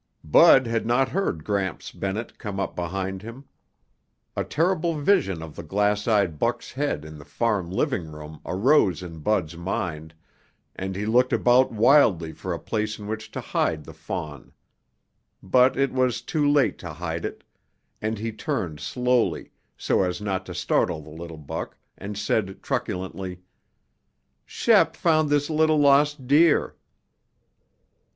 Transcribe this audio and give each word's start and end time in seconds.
Bud 0.23 0.65
had 0.65 0.87
not 0.87 1.09
heard 1.09 1.43
Gramps 1.43 1.91
Bennett 1.91 2.39
come 2.39 2.59
up 2.59 2.75
behind 2.75 3.21
him. 3.21 3.45
A 4.35 4.43
terrible 4.43 4.99
vision 4.99 5.43
of 5.43 5.55
the 5.55 5.61
glass 5.61 6.07
eyed 6.07 6.39
buck's 6.39 6.71
head 6.71 7.05
in 7.05 7.19
the 7.19 7.23
farm 7.23 7.69
living 7.69 8.11
room 8.11 8.41
arose 8.43 9.03
in 9.03 9.19
Bud's 9.19 9.55
mind 9.55 10.15
and 10.75 10.95
he 10.95 11.05
looked 11.05 11.31
about 11.31 11.71
wildly 11.71 12.31
for 12.31 12.51
a 12.51 12.57
place 12.57 12.97
in 12.97 13.05
which 13.05 13.29
to 13.29 13.39
hide 13.41 13.83
the 13.83 13.93
fawn. 13.93 14.51
But 15.43 15.77
it 15.77 15.93
was 15.93 16.23
too 16.23 16.49
late 16.49 16.79
to 16.79 16.93
hide 16.93 17.23
it, 17.23 17.43
and 18.01 18.17
he 18.17 18.31
turned 18.31 18.79
slowly, 18.79 19.51
so 19.77 20.01
as 20.01 20.19
not 20.19 20.47
to 20.47 20.55
startle 20.55 21.03
the 21.03 21.11
little 21.11 21.37
buck, 21.37 21.77
and 21.95 22.17
said 22.17 22.63
truculently, 22.63 23.41
"Shep 24.47 24.95
found 24.95 25.29
this 25.29 25.47
little 25.47 25.77
lost 25.79 26.25
deer." 26.25 26.75